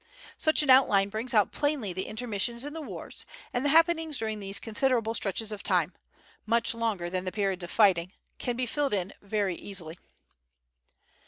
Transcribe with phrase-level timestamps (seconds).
[0.35, 4.39] Such an outline brings out plainly the intermissions in the wars, and the happenings during
[4.39, 5.93] these considerable stretches of time
[6.47, 9.99] (much longer than the periods of fighting) can be filled in very easily.